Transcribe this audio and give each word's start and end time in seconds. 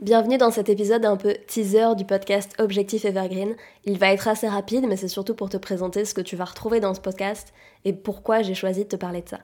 Bienvenue 0.00 0.38
dans 0.38 0.52
cet 0.52 0.68
épisode 0.68 1.04
un 1.04 1.16
peu 1.16 1.34
teaser 1.48 1.96
du 1.96 2.04
podcast 2.04 2.54
Objectif 2.60 3.04
Evergreen. 3.04 3.56
Il 3.84 3.98
va 3.98 4.12
être 4.12 4.28
assez 4.28 4.46
rapide, 4.46 4.86
mais 4.86 4.96
c'est 4.96 5.08
surtout 5.08 5.34
pour 5.34 5.48
te 5.48 5.56
présenter 5.56 6.04
ce 6.04 6.14
que 6.14 6.20
tu 6.20 6.36
vas 6.36 6.44
retrouver 6.44 6.78
dans 6.78 6.94
ce 6.94 7.00
podcast 7.00 7.52
et 7.84 7.92
pourquoi 7.92 8.42
j'ai 8.42 8.54
choisi 8.54 8.84
de 8.84 8.88
te 8.90 8.94
parler 8.94 9.22
de 9.22 9.28
ça. 9.28 9.40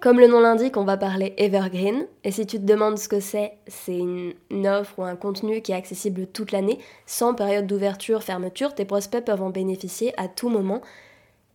Comme 0.00 0.18
le 0.18 0.26
nom 0.26 0.40
l'indique, 0.40 0.78
on 0.78 0.84
va 0.84 0.96
parler 0.96 1.34
Evergreen, 1.36 2.06
et 2.24 2.30
si 2.30 2.46
tu 2.46 2.56
te 2.56 2.64
demandes 2.64 2.96
ce 2.96 3.10
que 3.10 3.20
c'est, 3.20 3.58
c'est 3.66 3.98
une, 3.98 4.32
offre 4.66 5.00
ou 5.00 5.02
un 5.02 5.16
contenu 5.16 5.60
qui 5.60 5.72
est 5.72 5.76
accessible 5.76 6.28
toute 6.28 6.52
l'année, 6.52 6.78
sans 7.04 7.34
période 7.34 7.66
d'ouverture, 7.66 8.22
fermeture, 8.22 8.74
tes 8.74 8.86
prospects 8.86 9.22
peuvent 9.22 9.42
en 9.42 9.50
bénéficier 9.50 10.18
à 10.18 10.28
tout 10.28 10.48
moment, 10.48 10.80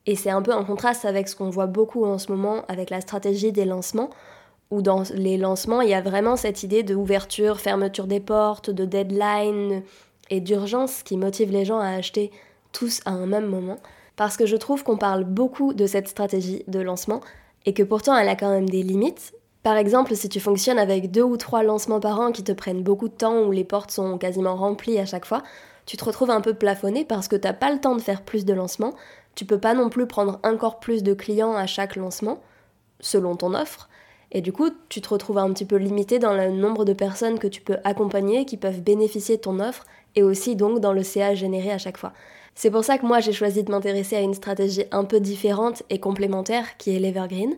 et 0.06 0.16
c'est 0.16 0.30
un 0.30 0.44
peu 0.44 0.54
en 0.54 0.66
contraste 0.66 1.04
avec 1.04 1.30
ce 1.30 1.36
qu'on 1.36 1.50
voit 1.50 1.66
beaucoup 1.66 2.06
en 2.06 2.20
ce 2.20 2.32
moment 2.32 2.64
avec 2.68 2.92
la 2.92 3.02
stratégie 3.02 3.52
des 3.52 3.66
lancements, 3.66 4.12
où 4.72 4.82
dans 4.82 5.04
les 5.14 5.38
lancements, 5.38 5.82
il 5.82 5.90
y 5.90 5.94
a 5.94 6.02
vraiment 6.02 6.36
cette 6.36 6.64
idée 6.64 6.84
d'ouverture, 6.84 7.60
fermeture 7.60 8.08
des 8.08 8.20
portes, 8.20 8.70
de 8.70 8.86
deadline 8.86 9.84
et 10.30 10.42
d'urgence 10.42 11.04
qui 11.04 11.18
motive 11.18 11.52
les 11.52 11.66
gens 11.66 11.80
à 11.80 11.90
acheter 11.90 12.32
tous 12.72 13.02
à 13.06 13.12
un 13.12 13.26
même 13.26 13.48
moment. 13.48 13.78
Parce 14.16 14.38
que 14.38 14.46
je 14.46 14.58
trouve 14.58 14.84
qu'on 14.84 14.98
parle 14.98 15.24
beaucoup 15.24 15.74
de 15.74 15.88
cette 15.88 16.08
stratégie 16.08 16.64
de 16.68 16.80
lancement 16.80 17.22
et 17.66 17.74
que 17.74 17.84
pourtant 17.84 18.16
elle 18.16 18.30
a 18.30 18.36
quand 18.36 18.52
même 18.52 18.70
des 18.70 18.84
limites. 18.84 19.34
Par 19.64 19.76
exemple, 19.76 20.16
si 20.16 20.30
tu 20.30 20.40
fonctionnes 20.40 20.80
avec 20.80 21.12
deux 21.12 21.24
ou 21.24 21.38
trois 21.38 21.64
lancements 21.64 22.00
par 22.00 22.20
an 22.20 22.32
qui 22.32 22.44
te 22.44 22.52
prennent 22.52 22.84
beaucoup 22.84 23.10
de 23.10 23.14
temps, 23.14 23.44
où 23.44 23.52
les 23.52 23.64
portes 23.64 23.92
sont 23.92 24.18
quasiment 24.18 24.56
remplies 24.56 25.00
à 25.00 25.06
chaque 25.06 25.26
fois, 25.26 25.44
tu 25.86 25.98
te 25.98 26.06
retrouves 26.06 26.30
un 26.30 26.42
peu 26.42 26.54
plafonné 26.54 27.04
parce 27.04 27.28
que 27.28 27.36
t'as 27.36 27.54
pas 27.54 27.72
le 27.72 27.80
temps 27.80 27.96
de 27.96 28.02
faire 28.02 28.22
plus 28.22 28.46
de 28.46 28.54
lancements, 28.54 28.94
tu 29.36 29.46
peux 29.46 29.60
pas 29.60 29.74
non 29.74 29.90
plus 29.90 30.06
prendre 30.06 30.40
encore 30.44 30.80
plus 30.80 31.02
de 31.02 31.14
clients 31.14 31.56
à 31.56 31.66
chaque 31.66 31.96
lancement, 31.96 32.40
selon 33.00 33.36
ton 33.36 33.54
offre, 33.54 33.90
et 34.32 34.42
du 34.42 34.52
coup, 34.52 34.70
tu 34.90 35.02
te 35.02 35.10
retrouves 35.10 35.40
un 35.40 35.52
petit 35.52 35.66
peu 35.66 35.78
limité 35.78 36.20
dans 36.20 36.34
le 36.34 36.52
nombre 36.52 36.86
de 36.86 36.94
personnes 36.94 37.40
que 37.40 37.48
tu 37.48 37.62
peux 37.62 37.78
accompagner, 37.84 38.46
qui 38.46 38.58
peuvent 38.58 38.82
bénéficier 38.82 39.38
de 39.38 39.42
ton 39.42 39.60
offre, 39.60 39.86
et 40.16 40.24
aussi 40.24 40.56
donc 40.56 40.80
dans 40.80 40.94
le 40.94 41.04
CA 41.04 41.34
généré 41.34 41.72
à 41.72 41.78
chaque 41.78 41.98
fois. 41.98 42.14
C'est 42.56 42.72
pour 42.72 42.84
ça 42.84 42.98
que 42.98 43.06
moi 43.06 43.20
j'ai 43.20 43.32
choisi 43.32 43.64
de 43.64 43.72
m'intéresser 43.72 44.16
à 44.16 44.22
une 44.22 44.34
stratégie 44.34 44.84
un 44.92 45.04
peu 45.04 45.20
différente 45.20 45.84
et 45.90 46.00
complémentaire 46.00 46.78
qui 46.78 46.96
est 46.96 47.00
l'Evergreen, 47.00 47.56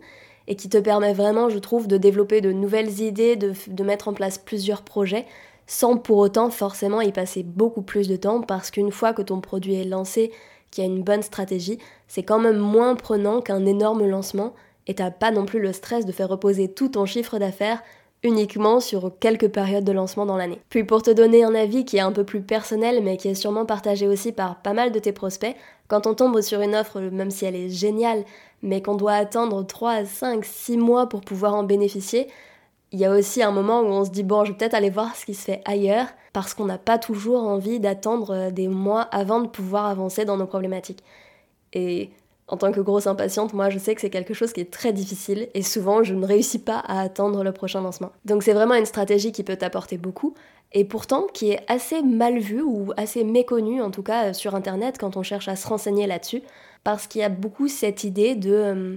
et 0.48 0.56
qui 0.56 0.68
te 0.68 0.78
permet 0.78 1.12
vraiment, 1.12 1.48
je 1.50 1.58
trouve, 1.58 1.86
de 1.86 1.96
développer 1.96 2.40
de 2.40 2.52
nouvelles 2.52 3.00
idées, 3.00 3.36
de, 3.36 3.52
de 3.68 3.84
mettre 3.84 4.08
en 4.08 4.14
place 4.14 4.38
plusieurs 4.38 4.82
projets, 4.82 5.26
sans 5.66 5.96
pour 5.96 6.18
autant 6.18 6.50
forcément 6.50 7.00
y 7.00 7.12
passer 7.12 7.42
beaucoup 7.42 7.82
plus 7.82 8.08
de 8.08 8.16
temps, 8.16 8.40
parce 8.40 8.70
qu'une 8.70 8.90
fois 8.90 9.12
que 9.12 9.22
ton 9.22 9.40
produit 9.40 9.74
est 9.74 9.84
lancé, 9.84 10.32
qu'il 10.70 10.84
y 10.84 10.86
a 10.86 10.90
une 10.90 11.02
bonne 11.02 11.22
stratégie, 11.22 11.78
c'est 12.08 12.22
quand 12.22 12.38
même 12.38 12.58
moins 12.58 12.96
prenant 12.96 13.40
qu'un 13.40 13.66
énorme 13.66 14.06
lancement 14.06 14.54
et 14.86 14.94
t'as 14.94 15.10
pas 15.10 15.30
non 15.30 15.46
plus 15.46 15.60
le 15.60 15.72
stress 15.72 16.06
de 16.06 16.12
faire 16.12 16.28
reposer 16.28 16.68
tout 16.68 16.88
ton 16.88 17.06
chiffre 17.06 17.38
d'affaires 17.38 17.82
uniquement 18.22 18.80
sur 18.80 19.12
quelques 19.18 19.48
périodes 19.48 19.84
de 19.84 19.92
lancement 19.92 20.26
dans 20.26 20.36
l'année. 20.36 20.60
Puis 20.68 20.84
pour 20.84 21.02
te 21.02 21.10
donner 21.10 21.44
un 21.44 21.54
avis 21.54 21.84
qui 21.84 21.96
est 21.96 22.00
un 22.00 22.12
peu 22.12 22.24
plus 22.24 22.42
personnel 22.42 23.02
mais 23.02 23.16
qui 23.16 23.28
est 23.28 23.34
sûrement 23.34 23.66
partagé 23.66 24.06
aussi 24.06 24.32
par 24.32 24.62
pas 24.62 24.72
mal 24.72 24.92
de 24.92 24.98
tes 24.98 25.12
prospects, 25.12 25.56
quand 25.88 26.06
on 26.06 26.14
tombe 26.14 26.40
sur 26.40 26.60
une 26.60 26.74
offre, 26.74 27.00
même 27.00 27.30
si 27.30 27.44
elle 27.44 27.56
est 27.56 27.68
géniale, 27.68 28.24
mais 28.62 28.80
qu'on 28.80 28.94
doit 28.94 29.12
attendre 29.12 29.66
3, 29.66 30.04
5, 30.04 30.44
6 30.44 30.76
mois 30.76 31.08
pour 31.08 31.20
pouvoir 31.20 31.54
en 31.54 31.64
bénéficier, 31.64 32.28
il 32.92 33.00
y 33.00 33.04
a 33.04 33.12
aussi 33.12 33.42
un 33.42 33.50
moment 33.50 33.80
où 33.80 33.86
on 33.86 34.04
se 34.04 34.10
dit 34.10 34.22
bon, 34.22 34.44
je 34.44 34.52
vais 34.52 34.58
peut-être 34.58 34.74
aller 34.74 34.90
voir 34.90 35.16
ce 35.16 35.24
qui 35.24 35.34
se 35.34 35.44
fait 35.44 35.62
ailleurs 35.64 36.06
parce 36.32 36.54
qu'on 36.54 36.66
n'a 36.66 36.78
pas 36.78 36.98
toujours 36.98 37.42
envie 37.42 37.80
d'attendre 37.80 38.50
des 38.50 38.68
mois 38.68 39.02
avant 39.02 39.40
de 39.40 39.48
pouvoir 39.48 39.86
avancer 39.86 40.24
dans 40.24 40.36
nos 40.36 40.46
problématiques. 40.46 41.02
Et 41.72 42.10
en 42.52 42.58
tant 42.58 42.70
que 42.70 42.82
grosse 42.82 43.06
impatiente, 43.06 43.54
moi 43.54 43.70
je 43.70 43.78
sais 43.78 43.94
que 43.94 44.02
c'est 44.02 44.10
quelque 44.10 44.34
chose 44.34 44.52
qui 44.52 44.60
est 44.60 44.70
très 44.70 44.92
difficile 44.92 45.48
et 45.54 45.62
souvent 45.62 46.02
je 46.02 46.12
ne 46.12 46.26
réussis 46.26 46.58
pas 46.58 46.80
à 46.80 47.00
attendre 47.00 47.42
le 47.42 47.50
prochain 47.50 47.80
lancement. 47.80 48.12
Donc 48.26 48.42
c'est 48.42 48.52
vraiment 48.52 48.74
une 48.74 48.84
stratégie 48.84 49.32
qui 49.32 49.42
peut 49.42 49.56
t'apporter 49.56 49.96
beaucoup 49.96 50.34
et 50.72 50.84
pourtant 50.84 51.26
qui 51.32 51.52
est 51.52 51.60
assez 51.66 52.02
mal 52.02 52.38
vue 52.38 52.60
ou 52.60 52.92
assez 52.98 53.24
méconnue 53.24 53.80
en 53.80 53.90
tout 53.90 54.02
cas 54.02 54.34
sur 54.34 54.54
internet 54.54 54.98
quand 55.00 55.16
on 55.16 55.22
cherche 55.22 55.48
à 55.48 55.56
se 55.56 55.66
renseigner 55.66 56.06
là-dessus 56.06 56.42
parce 56.84 57.06
qu'il 57.06 57.22
y 57.22 57.24
a 57.24 57.30
beaucoup 57.30 57.68
cette 57.68 58.04
idée 58.04 58.34
de 58.34 58.52
euh, 58.52 58.96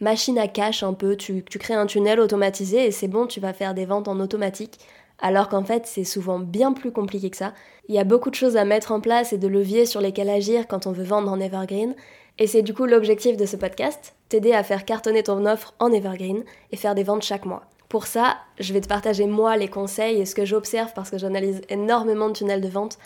machine 0.00 0.36
à 0.36 0.48
cash 0.48 0.82
un 0.82 0.92
peu, 0.92 1.14
tu 1.14 1.44
crées 1.44 1.74
un 1.74 1.86
tunnel 1.86 2.18
automatisé 2.18 2.86
et 2.86 2.90
c'est 2.90 3.06
bon, 3.06 3.28
tu 3.28 3.38
vas 3.38 3.52
faire 3.52 3.74
des 3.74 3.86
ventes 3.86 4.08
en 4.08 4.18
automatique 4.18 4.80
alors 5.20 5.48
qu'en 5.48 5.62
fait 5.62 5.86
c'est 5.86 6.02
souvent 6.02 6.40
bien 6.40 6.72
plus 6.72 6.90
compliqué 6.90 7.30
que 7.30 7.36
ça. 7.36 7.54
Il 7.88 7.94
y 7.94 8.00
a 8.00 8.04
beaucoup 8.04 8.30
de 8.30 8.34
choses 8.34 8.56
à 8.56 8.64
mettre 8.64 8.90
en 8.90 9.00
place 9.00 9.32
et 9.32 9.38
de 9.38 9.46
leviers 9.46 9.86
sur 9.86 10.00
lesquels 10.00 10.28
agir 10.28 10.66
quand 10.66 10.88
on 10.88 10.92
veut 10.92 11.04
vendre 11.04 11.30
en 11.30 11.38
evergreen, 11.38 11.94
et 12.38 12.46
c'est 12.46 12.62
du 12.62 12.74
coup 12.74 12.84
l'objectif 12.84 13.36
de 13.36 13.46
ce 13.46 13.56
podcast, 13.56 14.14
t'aider 14.28 14.52
à 14.52 14.62
faire 14.62 14.84
cartonner 14.84 15.22
ton 15.22 15.46
offre 15.46 15.74
en 15.78 15.92
evergreen 15.92 16.44
et 16.72 16.76
faire 16.76 16.94
des 16.94 17.02
ventes 17.02 17.22
chaque 17.22 17.46
mois. 17.46 17.64
Pour 17.88 18.06
ça, 18.06 18.38
je 18.58 18.72
vais 18.72 18.80
te 18.80 18.88
partager 18.88 19.26
moi 19.26 19.56
les 19.56 19.68
conseils 19.68 20.20
et 20.20 20.26
ce 20.26 20.34
que 20.34 20.44
j'observe 20.44 20.92
parce 20.94 21.10
que 21.10 21.18
j'analyse 21.18 21.62
énormément 21.68 22.28
de 22.28 22.34
tunnels 22.34 22.60
de 22.60 22.68
vente, 22.68 22.98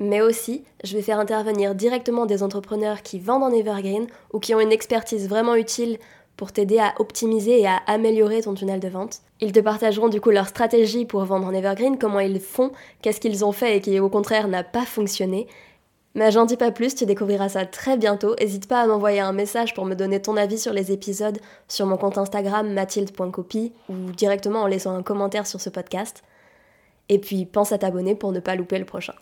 mais 0.00 0.20
aussi 0.20 0.64
je 0.84 0.96
vais 0.96 1.02
faire 1.02 1.20
intervenir 1.20 1.74
directement 1.74 2.26
des 2.26 2.42
entrepreneurs 2.42 3.02
qui 3.02 3.18
vendent 3.18 3.44
en 3.44 3.52
evergreen 3.52 4.06
ou 4.32 4.38
qui 4.38 4.54
ont 4.54 4.60
une 4.60 4.72
expertise 4.72 5.28
vraiment 5.28 5.54
utile 5.54 5.98
pour 6.36 6.52
t'aider 6.52 6.78
à 6.78 6.94
optimiser 6.98 7.60
et 7.60 7.66
à 7.66 7.76
améliorer 7.86 8.42
ton 8.42 8.54
tunnel 8.54 8.80
de 8.80 8.88
vente. 8.88 9.18
Ils 9.40 9.52
te 9.52 9.60
partageront 9.60 10.08
du 10.08 10.20
coup 10.20 10.30
leur 10.30 10.46
stratégie 10.46 11.04
pour 11.04 11.24
vendre 11.24 11.46
en 11.46 11.52
evergreen, 11.52 11.98
comment 11.98 12.20
ils 12.20 12.40
font, 12.40 12.70
qu'est-ce 13.02 13.20
qu'ils 13.20 13.44
ont 13.44 13.52
fait 13.52 13.76
et 13.76 13.80
qui 13.80 13.98
au 13.98 14.08
contraire 14.08 14.46
n'a 14.46 14.62
pas 14.62 14.84
fonctionné, 14.84 15.48
mais 16.18 16.32
j'en 16.32 16.46
dis 16.46 16.56
pas 16.56 16.72
plus, 16.72 16.96
tu 16.96 17.06
découvriras 17.06 17.48
ça 17.48 17.64
très 17.64 17.96
bientôt. 17.96 18.34
N'hésite 18.40 18.66
pas 18.66 18.82
à 18.82 18.86
m'envoyer 18.88 19.20
un 19.20 19.32
message 19.32 19.72
pour 19.72 19.84
me 19.84 19.94
donner 19.94 20.20
ton 20.20 20.36
avis 20.36 20.58
sur 20.58 20.72
les 20.72 20.90
épisodes 20.90 21.38
sur 21.68 21.86
mon 21.86 21.96
compte 21.96 22.18
Instagram 22.18 22.72
mathilde.copy 22.72 23.72
ou 23.88 23.94
directement 24.16 24.62
en 24.62 24.66
laissant 24.66 24.96
un 24.96 25.04
commentaire 25.04 25.46
sur 25.46 25.60
ce 25.60 25.70
podcast. 25.70 26.24
Et 27.08 27.20
puis 27.20 27.46
pense 27.46 27.70
à 27.70 27.78
t'abonner 27.78 28.16
pour 28.16 28.32
ne 28.32 28.40
pas 28.40 28.56
louper 28.56 28.80
le 28.80 28.84
prochain. 28.84 29.14